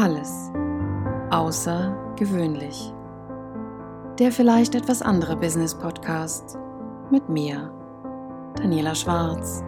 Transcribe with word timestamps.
Alles 0.00 0.52
außergewöhnlich. 1.30 2.94
Der 4.20 4.30
vielleicht 4.30 4.76
etwas 4.76 5.02
andere 5.02 5.36
Business 5.36 5.74
Podcast 5.74 6.56
mit 7.10 7.28
mir, 7.28 7.72
Daniela 8.54 8.94
Schwarz. 8.94 9.64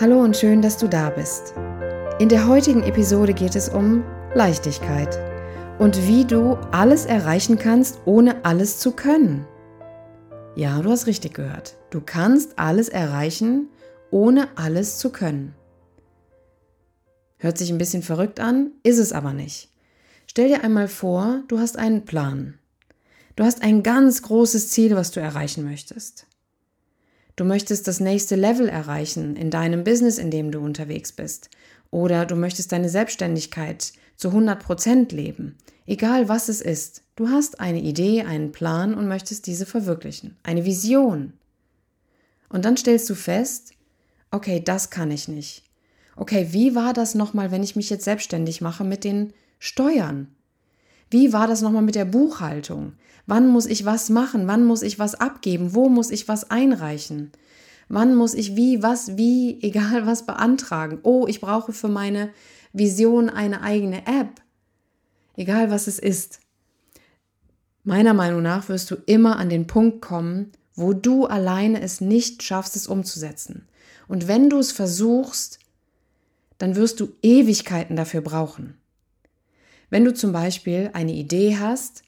Hallo 0.00 0.20
und 0.20 0.36
schön, 0.36 0.60
dass 0.60 0.76
du 0.78 0.88
da 0.88 1.10
bist. 1.10 1.54
In 2.22 2.28
der 2.28 2.46
heutigen 2.46 2.84
Episode 2.84 3.34
geht 3.34 3.56
es 3.56 3.68
um 3.68 4.04
Leichtigkeit 4.32 5.18
und 5.80 6.06
wie 6.06 6.24
du 6.24 6.54
alles 6.70 7.04
erreichen 7.04 7.58
kannst, 7.58 8.00
ohne 8.04 8.44
alles 8.44 8.78
zu 8.78 8.92
können. 8.92 9.44
Ja, 10.54 10.80
du 10.82 10.90
hast 10.90 11.08
richtig 11.08 11.34
gehört. 11.34 11.76
Du 11.90 12.00
kannst 12.00 12.60
alles 12.60 12.88
erreichen, 12.88 13.70
ohne 14.12 14.56
alles 14.56 14.98
zu 14.98 15.10
können. 15.10 15.56
Hört 17.38 17.58
sich 17.58 17.72
ein 17.72 17.78
bisschen 17.78 18.04
verrückt 18.04 18.38
an, 18.38 18.70
ist 18.84 18.98
es 18.98 19.12
aber 19.12 19.32
nicht. 19.32 19.70
Stell 20.28 20.46
dir 20.46 20.62
einmal 20.62 20.86
vor, 20.86 21.42
du 21.48 21.58
hast 21.58 21.76
einen 21.76 22.04
Plan. 22.04 22.56
Du 23.34 23.42
hast 23.42 23.62
ein 23.62 23.82
ganz 23.82 24.22
großes 24.22 24.70
Ziel, 24.70 24.94
was 24.94 25.10
du 25.10 25.18
erreichen 25.18 25.64
möchtest. 25.64 26.28
Du 27.42 27.48
möchtest 27.48 27.88
das 27.88 27.98
nächste 27.98 28.36
Level 28.36 28.68
erreichen 28.68 29.34
in 29.34 29.50
deinem 29.50 29.82
Business, 29.82 30.18
in 30.18 30.30
dem 30.30 30.52
du 30.52 30.60
unterwegs 30.60 31.10
bist. 31.10 31.50
Oder 31.90 32.24
du 32.24 32.36
möchtest 32.36 32.70
deine 32.70 32.88
Selbstständigkeit 32.88 33.94
zu 34.16 34.28
100 34.28 34.62
Prozent 34.62 35.10
leben. 35.10 35.58
Egal 35.84 36.28
was 36.28 36.48
es 36.48 36.60
ist. 36.60 37.02
Du 37.16 37.30
hast 37.30 37.58
eine 37.58 37.80
Idee, 37.80 38.22
einen 38.22 38.52
Plan 38.52 38.94
und 38.94 39.08
möchtest 39.08 39.48
diese 39.48 39.66
verwirklichen. 39.66 40.36
Eine 40.44 40.64
Vision. 40.64 41.32
Und 42.48 42.64
dann 42.64 42.76
stellst 42.76 43.10
du 43.10 43.16
fest, 43.16 43.72
okay, 44.30 44.62
das 44.64 44.90
kann 44.90 45.10
ich 45.10 45.26
nicht. 45.26 45.64
Okay, 46.14 46.46
wie 46.52 46.76
war 46.76 46.92
das 46.92 47.16
nochmal, 47.16 47.50
wenn 47.50 47.64
ich 47.64 47.74
mich 47.74 47.90
jetzt 47.90 48.04
selbstständig 48.04 48.60
mache 48.60 48.84
mit 48.84 49.02
den 49.02 49.32
Steuern? 49.58 50.28
Wie 51.12 51.34
war 51.34 51.46
das 51.46 51.60
nochmal 51.60 51.82
mit 51.82 51.94
der 51.94 52.06
Buchhaltung? 52.06 52.94
Wann 53.26 53.48
muss 53.48 53.66
ich 53.66 53.84
was 53.84 54.08
machen? 54.08 54.46
Wann 54.46 54.64
muss 54.64 54.80
ich 54.80 54.98
was 54.98 55.14
abgeben? 55.14 55.74
Wo 55.74 55.90
muss 55.90 56.10
ich 56.10 56.26
was 56.26 56.50
einreichen? 56.50 57.32
Wann 57.88 58.14
muss 58.14 58.32
ich 58.32 58.56
wie, 58.56 58.82
was, 58.82 59.18
wie, 59.18 59.58
egal 59.62 60.06
was 60.06 60.24
beantragen? 60.24 61.00
Oh, 61.02 61.26
ich 61.28 61.42
brauche 61.42 61.74
für 61.74 61.88
meine 61.88 62.30
Vision 62.72 63.28
eine 63.28 63.60
eigene 63.60 64.06
App. 64.06 64.40
Egal 65.36 65.70
was 65.70 65.86
es 65.86 65.98
ist. 65.98 66.40
Meiner 67.84 68.14
Meinung 68.14 68.40
nach 68.40 68.70
wirst 68.70 68.90
du 68.90 68.96
immer 69.04 69.36
an 69.36 69.50
den 69.50 69.66
Punkt 69.66 70.00
kommen, 70.00 70.52
wo 70.74 70.94
du 70.94 71.26
alleine 71.26 71.82
es 71.82 72.00
nicht 72.00 72.42
schaffst, 72.42 72.74
es 72.74 72.86
umzusetzen. 72.86 73.68
Und 74.08 74.28
wenn 74.28 74.48
du 74.48 74.58
es 74.58 74.72
versuchst, 74.72 75.58
dann 76.56 76.74
wirst 76.74 77.00
du 77.00 77.12
Ewigkeiten 77.20 77.96
dafür 77.96 78.22
brauchen. 78.22 78.78
Wenn 79.92 80.06
du 80.06 80.14
zum 80.14 80.32
Beispiel 80.32 80.88
eine 80.94 81.12
Idee 81.12 81.58
hast, 81.58 82.02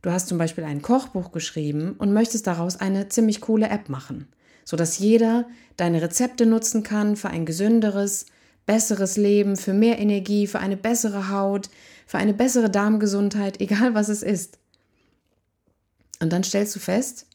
du 0.00 0.10
hast 0.10 0.28
zum 0.28 0.38
Beispiel 0.38 0.64
ein 0.64 0.80
Kochbuch 0.80 1.32
geschrieben 1.32 1.94
und 1.98 2.14
möchtest 2.14 2.46
daraus 2.46 2.76
eine 2.76 3.10
ziemlich 3.10 3.42
coole 3.42 3.68
App 3.68 3.90
machen, 3.90 4.26
sodass 4.64 4.98
jeder 4.98 5.46
deine 5.76 6.00
Rezepte 6.00 6.46
nutzen 6.46 6.82
kann 6.82 7.16
für 7.16 7.28
ein 7.28 7.44
gesünderes, 7.44 8.24
besseres 8.64 9.18
Leben, 9.18 9.58
für 9.58 9.74
mehr 9.74 9.98
Energie, 9.98 10.46
für 10.46 10.60
eine 10.60 10.78
bessere 10.78 11.28
Haut, 11.28 11.68
für 12.06 12.16
eine 12.16 12.32
bessere 12.32 12.70
Darmgesundheit, 12.70 13.60
egal 13.60 13.92
was 13.92 14.08
es 14.08 14.22
ist. 14.22 14.58
Und 16.20 16.32
dann 16.32 16.42
stellst 16.42 16.74
du 16.74 16.80
fest, 16.80 17.26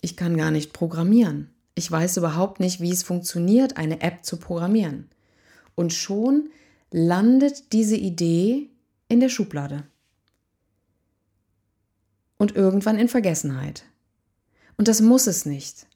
ich 0.00 0.16
kann 0.16 0.38
gar 0.38 0.50
nicht 0.50 0.72
programmieren. 0.72 1.50
Ich 1.74 1.90
weiß 1.90 2.16
überhaupt 2.16 2.58
nicht, 2.58 2.80
wie 2.80 2.90
es 2.90 3.02
funktioniert, 3.02 3.76
eine 3.76 4.00
App 4.00 4.24
zu 4.24 4.38
programmieren. 4.38 5.10
Und 5.74 5.92
schon 5.92 6.48
landet 6.90 7.74
diese 7.74 7.96
Idee 7.96 8.70
in 9.08 9.20
der 9.20 9.28
Schublade. 9.28 9.84
Und 12.38 12.56
irgendwann 12.56 12.98
in 12.98 13.08
Vergessenheit. 13.08 13.84
Und 14.76 14.88
das 14.88 15.00
muss 15.00 15.26
es 15.26 15.46
nicht. 15.46 15.86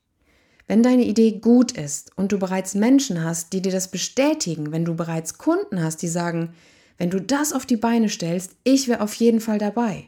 Wenn 0.66 0.82
deine 0.82 1.04
Idee 1.04 1.32
gut 1.40 1.72
ist 1.72 2.16
und 2.16 2.30
du 2.30 2.38
bereits 2.38 2.74
Menschen 2.74 3.24
hast, 3.24 3.52
die 3.52 3.62
dir 3.62 3.72
das 3.72 3.90
bestätigen, 3.90 4.70
wenn 4.70 4.84
du 4.84 4.94
bereits 4.94 5.38
Kunden 5.38 5.82
hast, 5.82 6.02
die 6.02 6.08
sagen, 6.08 6.54
wenn 6.98 7.10
du 7.10 7.20
das 7.20 7.52
auf 7.52 7.64
die 7.64 7.76
Beine 7.76 8.08
stellst, 8.08 8.52
ich 8.64 8.86
wäre 8.86 9.00
auf 9.00 9.14
jeden 9.14 9.40
Fall 9.40 9.58
dabei. 9.58 10.04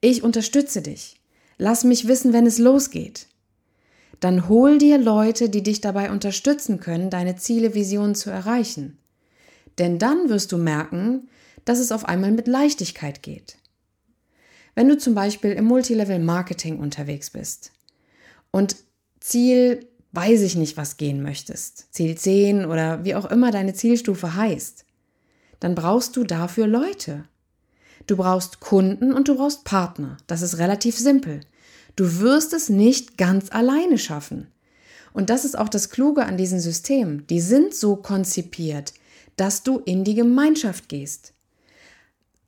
Ich 0.00 0.22
unterstütze 0.22 0.82
dich. 0.82 1.20
Lass 1.56 1.82
mich 1.82 2.06
wissen, 2.06 2.32
wenn 2.32 2.46
es 2.46 2.58
losgeht. 2.58 3.26
Dann 4.20 4.48
hol 4.48 4.78
dir 4.78 4.98
Leute, 4.98 5.48
die 5.48 5.62
dich 5.62 5.80
dabei 5.80 6.10
unterstützen 6.10 6.78
können, 6.80 7.10
deine 7.10 7.36
Ziele, 7.36 7.74
Visionen 7.74 8.14
zu 8.14 8.30
erreichen. 8.30 8.98
Denn 9.78 9.98
dann 9.98 10.28
wirst 10.28 10.52
du 10.52 10.58
merken, 10.58 11.28
dass 11.68 11.80
es 11.80 11.92
auf 11.92 12.06
einmal 12.06 12.32
mit 12.32 12.48
Leichtigkeit 12.48 13.22
geht. 13.22 13.58
Wenn 14.74 14.88
du 14.88 14.96
zum 14.96 15.14
Beispiel 15.14 15.52
im 15.52 15.66
Multilevel 15.66 16.18
Marketing 16.18 16.78
unterwegs 16.78 17.28
bist 17.28 17.72
und 18.50 18.76
Ziel, 19.20 19.86
weiß 20.12 20.40
ich 20.40 20.56
nicht, 20.56 20.78
was 20.78 20.96
gehen 20.96 21.22
möchtest, 21.22 21.92
Ziel 21.92 22.16
10 22.16 22.64
oder 22.64 23.04
wie 23.04 23.14
auch 23.14 23.26
immer 23.26 23.50
deine 23.50 23.74
Zielstufe 23.74 24.34
heißt, 24.34 24.86
dann 25.60 25.74
brauchst 25.74 26.16
du 26.16 26.24
dafür 26.24 26.66
Leute. 26.66 27.24
Du 28.06 28.16
brauchst 28.16 28.60
Kunden 28.60 29.12
und 29.12 29.28
du 29.28 29.36
brauchst 29.36 29.64
Partner. 29.64 30.16
Das 30.26 30.40
ist 30.40 30.56
relativ 30.56 30.96
simpel. 30.96 31.40
Du 31.96 32.20
wirst 32.20 32.54
es 32.54 32.70
nicht 32.70 33.18
ganz 33.18 33.52
alleine 33.52 33.98
schaffen. 33.98 34.46
Und 35.12 35.28
das 35.28 35.44
ist 35.44 35.58
auch 35.58 35.68
das 35.68 35.90
Kluge 35.90 36.24
an 36.24 36.38
diesen 36.38 36.60
Systemen. 36.60 37.26
Die 37.26 37.42
sind 37.42 37.74
so 37.74 37.96
konzipiert, 37.96 38.94
dass 39.36 39.64
du 39.64 39.80
in 39.80 40.04
die 40.04 40.14
Gemeinschaft 40.14 40.88
gehst. 40.88 41.34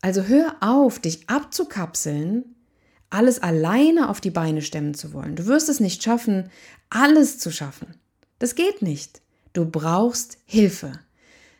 Also 0.02 0.22
hör 0.22 0.56
auf, 0.60 0.98
dich 0.98 1.28
abzukapseln, 1.28 2.56
alles 3.10 3.42
alleine 3.42 4.08
auf 4.08 4.20
die 4.20 4.30
Beine 4.30 4.62
stemmen 4.62 4.94
zu 4.94 5.12
wollen. 5.12 5.36
Du 5.36 5.46
wirst 5.46 5.68
es 5.68 5.80
nicht 5.80 6.02
schaffen, 6.02 6.50
alles 6.88 7.38
zu 7.38 7.50
schaffen. 7.50 7.88
Das 8.38 8.54
geht 8.54 8.82
nicht. 8.82 9.20
Du 9.52 9.66
brauchst 9.66 10.38
Hilfe. 10.46 10.92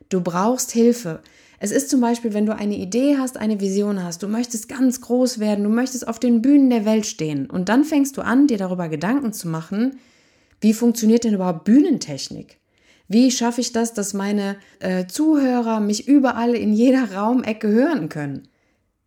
Du 0.08 0.20
brauchst 0.20 0.70
Hilfe. 0.70 1.20
Es 1.58 1.72
ist 1.72 1.90
zum 1.90 2.00
Beispiel, 2.00 2.32
wenn 2.32 2.46
du 2.46 2.56
eine 2.56 2.76
Idee 2.76 3.18
hast, 3.18 3.36
eine 3.36 3.60
Vision 3.60 4.02
hast, 4.02 4.22
du 4.22 4.28
möchtest 4.28 4.68
ganz 4.68 5.02
groß 5.02 5.40
werden, 5.40 5.64
du 5.64 5.70
möchtest 5.70 6.08
auf 6.08 6.18
den 6.18 6.40
Bühnen 6.40 6.70
der 6.70 6.86
Welt 6.86 7.04
stehen 7.04 7.50
und 7.50 7.68
dann 7.68 7.84
fängst 7.84 8.16
du 8.16 8.22
an, 8.22 8.46
dir 8.46 8.56
darüber 8.56 8.88
Gedanken 8.88 9.34
zu 9.34 9.46
machen, 9.46 9.98
wie 10.62 10.72
funktioniert 10.72 11.24
denn 11.24 11.34
überhaupt 11.34 11.64
Bühnentechnik? 11.64 12.59
Wie 13.10 13.32
schaffe 13.32 13.60
ich 13.60 13.72
das, 13.72 13.92
dass 13.92 14.14
meine 14.14 14.56
äh, 14.78 15.04
Zuhörer 15.08 15.80
mich 15.80 16.06
überall 16.06 16.54
in 16.54 16.72
jeder 16.72 17.12
Raumecke 17.12 17.66
hören 17.66 18.08
können? 18.08 18.46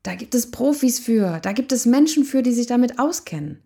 Da 0.03 0.15
gibt 0.15 0.35
es 0.35 0.51
Profis 0.51 0.99
für, 0.99 1.39
da 1.39 1.53
gibt 1.53 1.71
es 1.71 1.85
Menschen 1.85 2.25
für, 2.25 2.43
die 2.43 2.51
sich 2.51 2.67
damit 2.67 2.99
auskennen. 2.99 3.63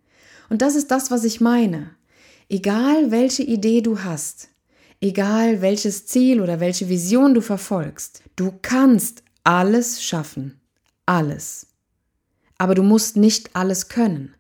Und 0.47 0.62
das 0.62 0.76
ist 0.76 0.92
das, 0.92 1.09
was 1.09 1.24
ich 1.24 1.42
meine. 1.42 1.90
Egal 2.50 3.09
welche 3.09 3.42
Idee 3.42 3.81
du 3.81 4.03
hast, 4.03 4.50
egal 5.02 5.64
welches 5.64 6.06
Ziel 6.06 6.40
oder 6.40 6.59
welche 6.59 6.88
Vision 6.88 7.34
du 7.34 7.42
verfolgst, 7.42 8.22
du 8.36 8.53
kannst 8.62 9.24
alles 9.44 10.03
schaffen. 10.03 10.62
Alles. 11.08 11.66
Aber 12.59 12.76
du 12.76 12.84
musst 12.84 13.18
nicht 13.18 13.56
alles 13.56 13.90
können. 13.90 14.36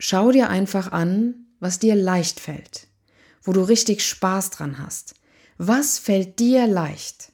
Schau 0.00 0.32
dir 0.32 0.50
einfach 0.50 0.90
an, 0.90 1.46
was 1.60 1.78
dir 1.78 1.94
leicht 1.94 2.40
fällt 2.40 2.89
wo 3.42 3.52
du 3.52 3.62
richtig 3.62 4.06
Spaß 4.06 4.50
dran 4.50 4.78
hast. 4.78 5.14
Was 5.58 5.98
fällt 5.98 6.38
dir 6.38 6.66
leicht? 6.66 7.32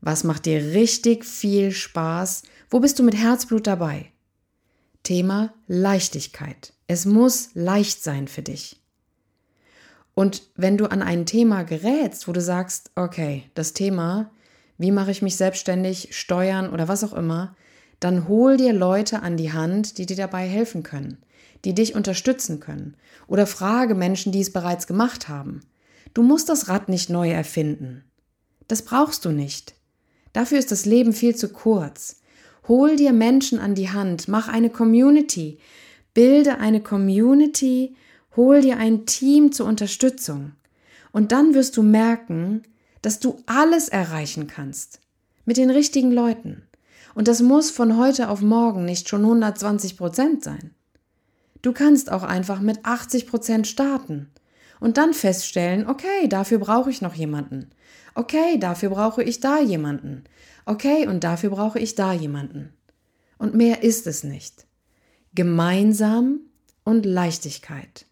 Was 0.00 0.24
macht 0.24 0.46
dir 0.46 0.72
richtig 0.72 1.24
viel 1.24 1.72
Spaß? 1.72 2.42
Wo 2.70 2.80
bist 2.80 2.98
du 2.98 3.02
mit 3.02 3.16
Herzblut 3.16 3.66
dabei? 3.66 4.12
Thema 5.02 5.52
Leichtigkeit. 5.66 6.72
Es 6.86 7.06
muss 7.06 7.50
leicht 7.54 8.02
sein 8.02 8.28
für 8.28 8.42
dich. 8.42 8.80
Und 10.14 10.42
wenn 10.56 10.76
du 10.76 10.86
an 10.86 11.02
ein 11.02 11.26
Thema 11.26 11.62
gerätst, 11.62 12.28
wo 12.28 12.32
du 12.32 12.40
sagst, 12.40 12.90
okay, 12.94 13.44
das 13.54 13.72
Thema, 13.72 14.30
wie 14.76 14.90
mache 14.90 15.10
ich 15.10 15.22
mich 15.22 15.36
selbstständig, 15.36 16.08
steuern 16.10 16.70
oder 16.70 16.88
was 16.88 17.04
auch 17.04 17.12
immer, 17.12 17.56
dann 18.00 18.28
hol 18.28 18.56
dir 18.56 18.72
Leute 18.72 19.22
an 19.22 19.36
die 19.36 19.52
Hand, 19.52 19.98
die 19.98 20.06
dir 20.06 20.16
dabei 20.16 20.46
helfen 20.46 20.82
können 20.82 21.18
die 21.64 21.74
dich 21.74 21.94
unterstützen 21.94 22.60
können. 22.60 22.96
Oder 23.26 23.46
frage 23.46 23.94
Menschen, 23.94 24.32
die 24.32 24.40
es 24.40 24.52
bereits 24.52 24.86
gemacht 24.86 25.28
haben. 25.28 25.60
Du 26.14 26.22
musst 26.22 26.48
das 26.48 26.68
Rad 26.68 26.88
nicht 26.88 27.10
neu 27.10 27.30
erfinden. 27.30 28.04
Das 28.68 28.82
brauchst 28.82 29.24
du 29.24 29.30
nicht. 29.30 29.74
Dafür 30.32 30.58
ist 30.58 30.70
das 30.70 30.86
Leben 30.86 31.12
viel 31.12 31.34
zu 31.36 31.48
kurz. 31.48 32.20
Hol 32.68 32.96
dir 32.96 33.12
Menschen 33.12 33.58
an 33.58 33.74
die 33.74 33.90
Hand, 33.90 34.28
mach 34.28 34.48
eine 34.48 34.70
Community, 34.70 35.58
bilde 36.14 36.58
eine 36.58 36.80
Community, 36.80 37.96
hol 38.36 38.60
dir 38.60 38.76
ein 38.76 39.06
Team 39.06 39.52
zur 39.52 39.66
Unterstützung. 39.66 40.52
Und 41.12 41.32
dann 41.32 41.54
wirst 41.54 41.76
du 41.76 41.82
merken, 41.82 42.62
dass 43.02 43.18
du 43.18 43.42
alles 43.46 43.88
erreichen 43.88 44.46
kannst. 44.46 45.00
Mit 45.44 45.56
den 45.56 45.70
richtigen 45.70 46.12
Leuten. 46.12 46.62
Und 47.14 47.28
das 47.28 47.42
muss 47.42 47.70
von 47.70 47.96
heute 47.96 48.28
auf 48.28 48.40
morgen 48.40 48.84
nicht 48.84 49.08
schon 49.08 49.22
120 49.22 49.96
Prozent 49.96 50.44
sein. 50.44 50.74
Du 51.62 51.72
kannst 51.72 52.10
auch 52.10 52.22
einfach 52.22 52.60
mit 52.60 52.84
80 52.84 53.26
Prozent 53.26 53.66
starten 53.66 54.30
und 54.80 54.96
dann 54.96 55.12
feststellen, 55.12 55.86
okay, 55.86 56.28
dafür 56.28 56.58
brauche 56.58 56.90
ich 56.90 57.02
noch 57.02 57.14
jemanden. 57.14 57.70
Okay, 58.14 58.58
dafür 58.58 58.90
brauche 58.90 59.22
ich 59.22 59.40
da 59.40 59.60
jemanden. 59.60 60.24
Okay, 60.64 61.06
und 61.06 61.22
dafür 61.22 61.50
brauche 61.50 61.78
ich 61.78 61.94
da 61.94 62.12
jemanden. 62.12 62.72
Und 63.38 63.54
mehr 63.54 63.82
ist 63.82 64.06
es 64.06 64.24
nicht. 64.24 64.66
Gemeinsam 65.34 66.40
und 66.84 67.06
Leichtigkeit. 67.06 68.06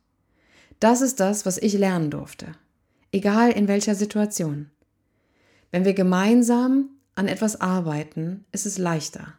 Das 0.80 1.00
ist 1.00 1.20
das, 1.20 1.44
was 1.44 1.58
ich 1.58 1.72
lernen 1.74 2.10
durfte. 2.10 2.46
Egal 3.10 3.50
in 3.50 3.66
welcher 3.66 3.94
Situation. 3.94 4.70
Wenn 5.70 5.84
wir 5.84 5.94
gemeinsam 5.94 6.90
an 7.18 7.28
etwas 7.28 7.60
arbeiten, 7.60 8.44
ist 8.52 8.66
es 8.66 8.78
leichter. 8.78 9.34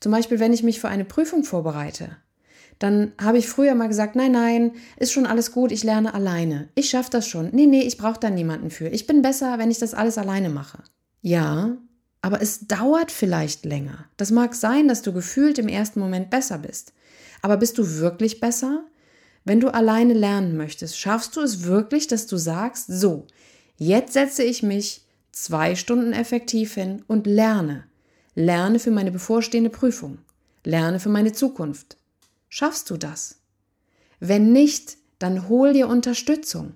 Zum 0.00 0.10
Beispiel, 0.10 0.40
wenn 0.40 0.52
ich 0.52 0.62
mich 0.62 0.80
für 0.80 0.88
eine 0.88 1.04
Prüfung 1.04 1.44
vorbereite, 1.44 2.16
dann 2.78 3.12
habe 3.20 3.38
ich 3.38 3.48
früher 3.48 3.76
mal 3.76 3.86
gesagt, 3.86 4.16
nein, 4.16 4.32
nein, 4.32 4.72
ist 4.96 5.12
schon 5.12 5.26
alles 5.26 5.52
gut, 5.52 5.70
ich 5.70 5.84
lerne 5.84 6.14
alleine. 6.14 6.68
Ich 6.74 6.90
schaffe 6.90 7.10
das 7.10 7.28
schon. 7.28 7.50
Nee, 7.52 7.66
nee, 7.66 7.82
ich 7.82 7.98
brauche 7.98 8.18
da 8.18 8.30
niemanden 8.30 8.70
für. 8.70 8.88
Ich 8.88 9.06
bin 9.06 9.22
besser, 9.22 9.58
wenn 9.58 9.70
ich 9.70 9.78
das 9.78 9.94
alles 9.94 10.18
alleine 10.18 10.48
mache. 10.48 10.78
Ja, 11.20 11.76
aber 12.22 12.42
es 12.42 12.66
dauert 12.66 13.12
vielleicht 13.12 13.64
länger. 13.64 14.06
Das 14.16 14.30
mag 14.30 14.54
sein, 14.54 14.88
dass 14.88 15.02
du 15.02 15.12
gefühlt 15.12 15.58
im 15.58 15.68
ersten 15.68 16.00
Moment 16.00 16.30
besser 16.30 16.58
bist. 16.58 16.92
Aber 17.42 17.56
bist 17.56 17.78
du 17.78 17.98
wirklich 17.98 18.40
besser? 18.40 18.84
Wenn 19.44 19.60
du 19.60 19.68
alleine 19.68 20.14
lernen 20.14 20.56
möchtest, 20.56 20.98
schaffst 20.98 21.36
du 21.36 21.40
es 21.40 21.64
wirklich, 21.64 22.06
dass 22.06 22.26
du 22.26 22.36
sagst, 22.36 22.86
so, 22.88 23.26
jetzt 23.76 24.12
setze 24.12 24.42
ich 24.44 24.62
mich 24.62 25.01
zwei 25.32 25.74
Stunden 25.74 26.12
effektiv 26.12 26.74
hin 26.74 27.02
und 27.08 27.26
lerne. 27.26 27.84
Lerne 28.34 28.78
für 28.78 28.90
meine 28.90 29.10
bevorstehende 29.10 29.70
Prüfung. 29.70 30.18
Lerne 30.64 31.00
für 31.00 31.08
meine 31.08 31.32
Zukunft. 31.32 31.96
Schaffst 32.48 32.90
du 32.90 32.96
das? 32.96 33.40
Wenn 34.20 34.52
nicht, 34.52 34.96
dann 35.18 35.48
hol 35.48 35.72
dir 35.72 35.88
Unterstützung. 35.88 36.74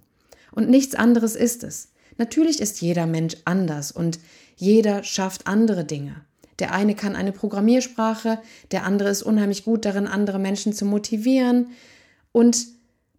Und 0.52 0.68
nichts 0.68 0.94
anderes 0.94 1.36
ist 1.36 1.62
es. 1.62 1.92
Natürlich 2.18 2.60
ist 2.60 2.80
jeder 2.80 3.06
Mensch 3.06 3.36
anders 3.44 3.92
und 3.92 4.18
jeder 4.56 5.04
schafft 5.04 5.46
andere 5.46 5.84
Dinge. 5.84 6.24
Der 6.58 6.72
eine 6.72 6.94
kann 6.94 7.14
eine 7.14 7.32
Programmiersprache, 7.32 8.38
der 8.70 8.84
andere 8.84 9.10
ist 9.10 9.22
unheimlich 9.22 9.64
gut 9.64 9.84
darin, 9.84 10.06
andere 10.06 10.38
Menschen 10.38 10.72
zu 10.72 10.86
motivieren. 10.86 11.68
Und 12.32 12.66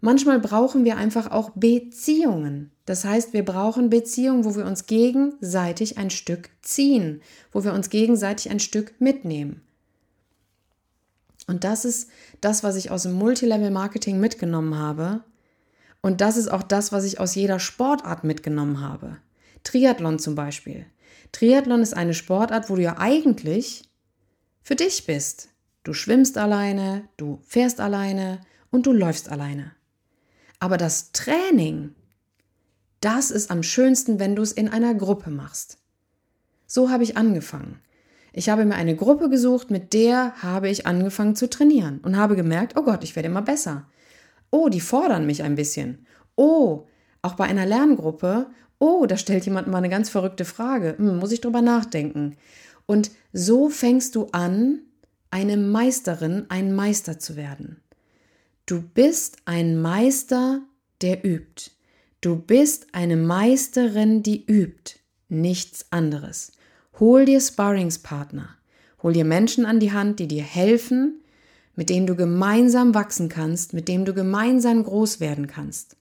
manchmal 0.02 0.40
brauchen 0.40 0.86
wir 0.86 0.98
einfach 0.98 1.30
auch 1.30 1.52
Beziehungen. 1.52 2.72
Das 2.88 3.04
heißt, 3.04 3.34
wir 3.34 3.44
brauchen 3.44 3.90
Beziehungen, 3.90 4.46
wo 4.46 4.56
wir 4.56 4.66
uns 4.66 4.86
gegenseitig 4.86 5.98
ein 5.98 6.10
Stück 6.10 6.50
ziehen, 6.62 7.22
wo 7.52 7.66
wir 7.66 7.74
uns 7.74 7.90
gegenseitig 7.90 8.50
ein 8.50 8.62
Stück 8.62 8.94
mitnehmen. 9.00 9.62
Und 11.48 11.66
das 11.66 11.84
ist 11.84 12.10
das, 12.40 12.64
was 12.64 12.78
ich 12.78 12.90
aus 12.90 13.04
dem 13.04 13.12
Multilevel-Marketing 13.12 14.22
mitgenommen 14.22 14.78
habe. 14.78 15.22
Und 16.02 16.22
das 16.22 16.38
ist 16.38 16.48
auch 16.48 16.64
das, 16.64 16.94
was 16.94 17.04
ich 17.04 17.20
aus 17.20 17.36
jeder 17.36 17.60
Sportart 17.60 18.24
mitgenommen 18.24 18.80
habe. 18.80 19.18
Triathlon 19.66 20.18
zum 20.18 20.36
Beispiel. 20.36 20.86
Triathlon 21.34 21.82
ist 21.82 21.94
eine 21.94 22.14
Sportart, 22.14 22.70
wo 22.70 22.78
du 22.78 22.84
ja 22.84 23.00
eigentlich 23.00 23.84
für 24.62 24.78
dich 24.78 25.06
bist. 25.06 25.50
Du 25.84 25.92
schwimmst 25.92 26.38
alleine, 26.38 27.10
du 27.18 27.42
fährst 27.46 27.82
alleine 27.82 28.40
und 28.72 28.86
du 28.86 28.94
läufst 28.94 29.28
alleine. 29.28 29.74
Aber 30.60 30.78
das 30.78 31.12
Training, 31.12 31.94
das 33.02 33.32
ist 33.32 33.52
am 33.52 33.64
schönsten, 33.64 34.20
wenn 34.20 34.36
du 34.36 34.42
es 34.42 34.52
in 34.52 34.70
einer 34.70 34.94
Gruppe 34.96 35.30
machst. 35.30 35.78
So 36.66 36.90
habe 36.90 37.04
ich 37.04 37.16
angefangen. 37.18 37.80
Ich 38.34 38.50
habe 38.50 38.66
mir 38.66 38.76
eine 38.76 38.96
Gruppe 38.96 39.30
gesucht, 39.30 39.72
mit 39.72 39.94
der 39.94 40.34
habe 40.44 40.70
ich 40.70 40.86
angefangen 40.86 41.36
zu 41.36 41.50
trainieren 41.50 42.00
und 42.04 42.18
habe 42.18 42.36
gemerkt, 42.36 42.78
oh 42.78 42.84
Gott, 42.84 43.04
ich 43.04 43.16
werde 43.16 43.30
immer 43.30 43.42
besser. 43.42 43.88
Oh, 44.52 44.70
die 44.70 44.82
fordern 44.82 45.26
mich 45.26 45.44
ein 45.44 45.56
bisschen. 45.56 46.06
Oh, 46.36 46.86
auch 47.22 47.34
bei 47.34 47.46
einer 47.46 47.66
Lerngruppe, 47.66 48.48
oh, 48.80 49.06
da 49.08 49.18
stellt 49.18 49.46
jemand 49.46 49.68
mal 49.68 49.80
eine 49.80 49.90
ganz 49.90 50.10
verrückte 50.10 50.46
Frage, 50.46 50.96
hm, 50.98 51.18
muss 51.18 51.32
ich 51.32 51.42
drüber 51.42 51.62
nachdenken. 51.62 52.38
Und 52.86 53.12
so 53.34 53.70
fängst 53.70 54.16
du 54.16 54.28
an, 54.32 54.82
eine 55.32 55.58
Meisterin, 55.58 56.46
ein 56.50 56.74
Meister 56.74 57.20
zu 57.20 57.36
werden. 57.36 57.82
Du 58.66 58.82
bist 58.82 59.38
ein 59.46 59.82
Meister, 59.82 60.62
der 61.02 61.26
übt. 61.26 61.72
Du 62.22 62.36
bist 62.36 62.88
eine 62.94 63.16
Meisterin, 63.16 64.24
die 64.24 64.46
übt. 64.46 65.00
Nichts 65.30 65.86
anderes. 65.92 66.54
Hol 67.00 67.26
dir 67.26 67.40
Sparringspartner. 67.40 68.50
Hol 69.04 69.14
dir 69.14 69.26
Menschen 69.26 69.66
an 69.66 69.80
die 69.80 69.92
Hand, 69.92 70.20
die 70.20 70.28
dir 70.28 70.44
helfen, 70.44 71.22
mit 71.76 71.90
denen 71.90 72.08
du 72.08 72.16
gemeinsam 72.16 72.96
wachsen 72.96 73.30
kannst, 73.30 73.74
mit 73.74 73.88
dem 73.88 74.04
du 74.04 74.14
gemeinsam 74.14 74.84
groß 74.84 75.20
werden 75.20 75.46
kannst. 75.46 75.96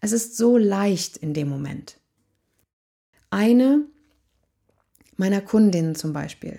Es 0.00 0.10
ist 0.10 0.36
so 0.36 0.58
leicht 0.58 1.16
in 1.16 1.34
dem 1.34 1.48
Moment. 1.48 2.00
Eine 3.30 3.86
meiner 5.16 5.40
Kundinnen 5.40 5.94
zum 5.94 6.12
Beispiel, 6.12 6.58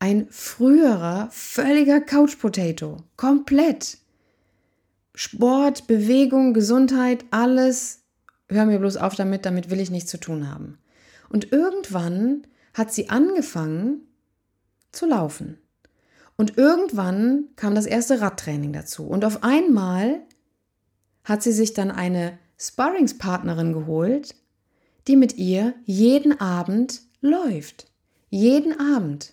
ein 0.00 0.26
früherer, 0.30 1.28
völliger 1.30 2.00
Couch 2.00 2.36
Potato, 2.38 3.04
komplett. 3.16 3.98
Sport, 5.18 5.86
Bewegung, 5.86 6.52
Gesundheit, 6.52 7.24
alles. 7.30 8.02
Hör 8.50 8.66
mir 8.66 8.78
bloß 8.78 8.98
auf 8.98 9.14
damit, 9.14 9.46
damit 9.46 9.70
will 9.70 9.80
ich 9.80 9.90
nichts 9.90 10.10
zu 10.10 10.18
tun 10.18 10.52
haben. 10.52 10.78
Und 11.30 11.52
irgendwann 11.52 12.46
hat 12.74 12.92
sie 12.92 13.08
angefangen 13.08 14.02
zu 14.92 15.06
laufen. 15.06 15.58
Und 16.36 16.58
irgendwann 16.58 17.46
kam 17.56 17.74
das 17.74 17.86
erste 17.86 18.20
Radtraining 18.20 18.74
dazu. 18.74 19.06
Und 19.06 19.24
auf 19.24 19.42
einmal 19.42 20.20
hat 21.24 21.42
sie 21.42 21.52
sich 21.52 21.72
dann 21.72 21.90
eine 21.90 22.38
Sparringspartnerin 22.58 23.72
geholt, 23.72 24.34
die 25.08 25.16
mit 25.16 25.38
ihr 25.38 25.72
jeden 25.86 26.38
Abend 26.38 27.00
läuft. 27.22 27.90
Jeden 28.28 28.78
Abend. 28.78 29.32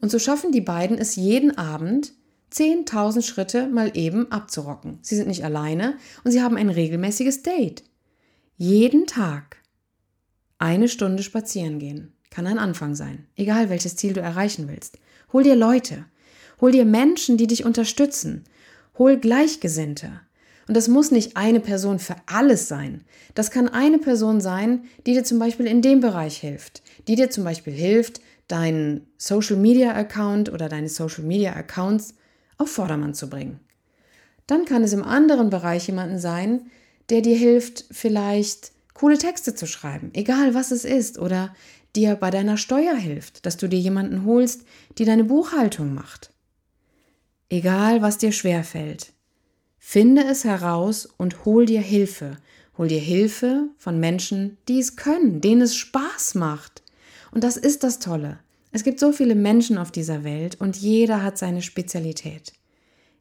Und 0.00 0.10
so 0.10 0.18
schaffen 0.18 0.52
die 0.52 0.62
beiden 0.62 0.96
es 0.96 1.16
jeden 1.16 1.58
Abend, 1.58 2.14
10.000 2.52 3.22
Schritte 3.22 3.66
mal 3.68 3.92
eben 3.94 4.30
abzurocken. 4.30 4.98
Sie 5.02 5.16
sind 5.16 5.28
nicht 5.28 5.44
alleine 5.44 5.96
und 6.24 6.32
sie 6.32 6.42
haben 6.42 6.56
ein 6.56 6.68
regelmäßiges 6.68 7.42
Date. 7.42 7.84
Jeden 8.56 9.06
Tag 9.06 9.56
eine 10.58 10.88
Stunde 10.88 11.22
spazieren 11.22 11.78
gehen 11.78 12.12
kann 12.32 12.46
ein 12.46 12.58
Anfang 12.58 12.94
sein, 12.94 13.26
egal 13.36 13.70
welches 13.70 13.94
Ziel 13.96 14.14
du 14.14 14.20
erreichen 14.20 14.68
willst. 14.68 14.98
Hol 15.32 15.44
dir 15.44 15.54
Leute, 15.54 16.06
hol 16.60 16.72
dir 16.72 16.84
Menschen, 16.84 17.36
die 17.36 17.46
dich 17.46 17.64
unterstützen, 17.64 18.44
hol 18.98 19.18
Gleichgesinnte. 19.18 20.20
Und 20.66 20.76
das 20.76 20.88
muss 20.88 21.10
nicht 21.10 21.36
eine 21.36 21.60
Person 21.60 21.98
für 21.98 22.16
alles 22.26 22.68
sein. 22.68 23.04
Das 23.34 23.50
kann 23.50 23.68
eine 23.68 23.98
Person 23.98 24.40
sein, 24.40 24.84
die 25.06 25.12
dir 25.12 25.24
zum 25.24 25.38
Beispiel 25.38 25.66
in 25.66 25.82
dem 25.82 26.00
Bereich 26.00 26.38
hilft, 26.38 26.82
die 27.08 27.16
dir 27.16 27.30
zum 27.30 27.44
Beispiel 27.44 27.72
hilft, 27.72 28.20
deinen 28.48 29.06
Social 29.18 29.56
Media 29.56 29.92
Account 29.94 30.50
oder 30.50 30.68
deine 30.68 30.88
Social 30.88 31.24
Media 31.24 31.52
Accounts 31.52 32.14
auf 32.62 32.70
Vordermann 32.70 33.14
zu 33.14 33.28
bringen. 33.28 33.60
Dann 34.46 34.64
kann 34.64 34.82
es 34.82 34.92
im 34.92 35.04
anderen 35.04 35.50
Bereich 35.50 35.86
jemanden 35.86 36.18
sein, 36.18 36.70
der 37.10 37.20
dir 37.20 37.36
hilft, 37.36 37.84
vielleicht 37.90 38.72
coole 38.94 39.18
Texte 39.18 39.54
zu 39.54 39.66
schreiben, 39.66 40.10
egal 40.14 40.54
was 40.54 40.70
es 40.70 40.84
ist, 40.84 41.18
oder 41.18 41.54
dir 41.94 42.16
bei 42.16 42.30
deiner 42.30 42.56
Steuer 42.56 42.94
hilft, 42.94 43.44
dass 43.44 43.56
du 43.56 43.68
dir 43.68 43.78
jemanden 43.78 44.24
holst, 44.24 44.64
die 44.98 45.04
deine 45.04 45.24
Buchhaltung 45.24 45.94
macht. 45.94 46.32
Egal, 47.48 48.00
was 48.00 48.18
dir 48.18 48.32
schwerfällt, 48.32 49.12
finde 49.78 50.24
es 50.24 50.44
heraus 50.44 51.06
und 51.18 51.44
hol 51.44 51.66
dir 51.66 51.82
Hilfe. 51.82 52.38
Hol 52.78 52.88
dir 52.88 53.00
Hilfe 53.00 53.68
von 53.76 54.00
Menschen, 54.00 54.56
die 54.68 54.78
es 54.78 54.96
können, 54.96 55.42
denen 55.42 55.60
es 55.60 55.76
Spaß 55.76 56.36
macht. 56.36 56.82
Und 57.30 57.44
das 57.44 57.58
ist 57.58 57.84
das 57.84 57.98
Tolle. 57.98 58.38
Es 58.72 58.84
gibt 58.84 58.98
so 58.98 59.12
viele 59.12 59.34
Menschen 59.34 59.76
auf 59.76 59.92
dieser 59.92 60.24
Welt 60.24 60.58
und 60.58 60.76
jeder 60.76 61.22
hat 61.22 61.36
seine 61.36 61.60
Spezialität. 61.60 62.54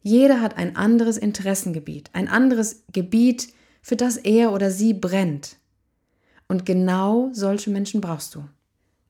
Jeder 0.02 0.42
hat 0.42 0.58
ein 0.58 0.78
anderes 0.78 1.18
Interessengebiet, 1.18 2.10
ein 2.14 2.30
anderes 2.30 2.84
Gebiet, 2.92 3.50
für 3.82 3.98
das 3.98 4.18
er 4.18 4.54
oder 4.54 4.72
sie 4.72 4.94
brennt. 4.94 5.58
Und 6.48 6.66
genau 6.66 7.30
solche 7.34 7.70
Menschen 7.70 8.02
brauchst 8.02 8.34
du. 8.36 8.48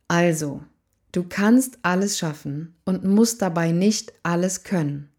Also, 0.07 0.63
du 1.11 1.23
kannst 1.23 1.79
alles 1.83 2.17
schaffen 2.17 2.75
und 2.85 3.05
musst 3.05 3.41
dabei 3.41 3.71
nicht 3.71 4.13
alles 4.23 4.63
können. 4.63 5.09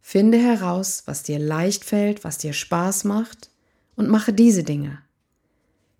Finde 0.00 0.38
heraus, 0.38 1.02
was 1.06 1.24
dir 1.24 1.40
leicht 1.40 1.84
fällt, 1.84 2.22
was 2.22 2.38
dir 2.38 2.52
Spaß 2.52 3.04
macht 3.04 3.50
und 3.96 4.08
mache 4.08 4.32
diese 4.32 4.62
Dinge. 4.62 5.00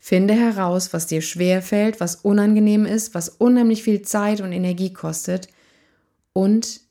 Finde 0.08 0.34
heraus, 0.34 0.92
was 0.92 1.08
dir 1.08 1.20
schwer 1.20 1.62
fällt, 1.62 1.98
was 1.98 2.14
unangenehm 2.14 2.86
ist, 2.86 3.12
was 3.12 3.28
unheimlich 3.28 3.82
viel 3.82 4.02
Zeit 4.02 4.40
und 4.40 4.52
Energie 4.52 4.92
kostet 4.92 5.48
und 6.32 6.82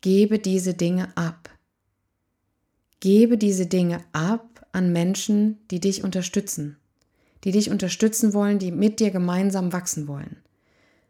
gebe 0.00 0.38
diese 0.38 0.72
Dinge 0.72 1.14
ab. 1.14 1.50
Gebe 3.00 3.36
diese 3.36 3.66
Dinge 3.66 4.00
ab 4.14 4.66
an 4.72 4.94
Menschen, 4.94 5.58
die 5.70 5.78
dich 5.78 6.04
unterstützen, 6.04 6.78
die 7.44 7.50
dich 7.50 7.68
unterstützen 7.68 8.32
wollen, 8.32 8.58
die 8.58 8.72
mit 8.72 8.98
dir 8.98 9.10
gemeinsam 9.10 9.74
wachsen 9.74 10.08
wollen. 10.08 10.38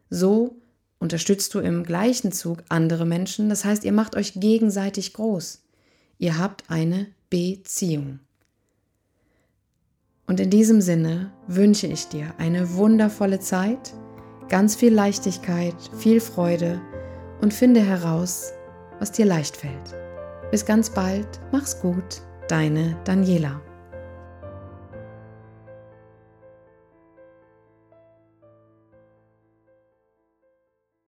So 0.09 0.57
unterstützt 0.99 1.53
du 1.53 1.59
im 1.59 1.85
gleichen 1.85 2.33
Zug 2.33 2.65
andere 2.67 3.05
Menschen, 3.05 3.47
das 3.47 3.63
heißt, 3.63 3.85
ihr 3.85 3.93
macht 3.93 4.17
euch 4.17 4.33
gegenseitig 4.35 5.13
groß. 5.13 5.61
Ihr 6.17 6.37
habt 6.37 6.69
eine 6.69 7.07
Beziehung. 7.29 8.19
Und 10.27 10.39
in 10.39 10.49
diesem 10.49 10.81
Sinne 10.81 11.31
wünsche 11.47 11.87
ich 11.87 12.07
dir 12.07 12.33
eine 12.37 12.75
wundervolle 12.75 13.39
Zeit, 13.39 13.93
ganz 14.49 14.75
viel 14.75 14.93
Leichtigkeit, 14.93 15.75
viel 15.97 16.19
Freude 16.19 16.81
und 17.41 17.53
finde 17.53 17.81
heraus, 17.81 18.51
was 18.99 19.11
dir 19.11 19.25
leicht 19.25 19.55
fällt. 19.55 19.95
Bis 20.51 20.65
ganz 20.65 20.89
bald, 20.89 21.27
mach's 21.51 21.79
gut, 21.79 22.21
deine 22.47 22.95
Daniela. 23.03 23.61